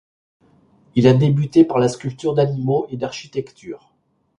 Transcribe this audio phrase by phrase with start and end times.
[0.95, 3.93] Il a débuté par la sculpture d'animaux et d'architecture.